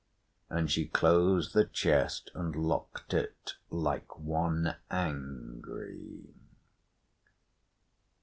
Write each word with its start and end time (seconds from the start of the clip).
And 0.49 0.71
she 0.71 0.87
closed 0.87 1.53
the 1.53 1.63
chest 1.63 2.31
and 2.33 2.55
locked 2.55 3.13
it, 3.13 3.53
like 3.69 4.17
one 4.17 4.77
angry. 4.89 6.33